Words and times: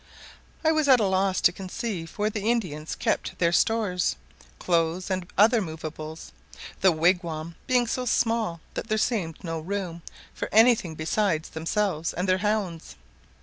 I 0.65 0.71
was 0.71 0.87
at 0.87 0.99
a 0.99 1.05
loss 1.05 1.41
to 1.41 1.51
conceive 1.51 2.13
where 2.17 2.31
the 2.31 2.49
Indians 2.49 2.95
kept 2.95 3.37
their 3.37 3.51
stores, 3.51 4.15
clothes, 4.57 5.11
and 5.11 5.27
other 5.37 5.61
moveables, 5.61 6.31
the 6.79 6.91
wigwam 6.91 7.53
being 7.67 7.85
so 7.85 8.07
small 8.07 8.61
that 8.73 8.87
there 8.87 8.97
seemed 8.97 9.43
no 9.43 9.59
room 9.59 10.01
for 10.33 10.49
any 10.51 10.73
thing 10.73 10.95
besides 10.95 11.49
themselves 11.49 12.13
and 12.15 12.27
their 12.27 12.39
hounds. 12.39 12.95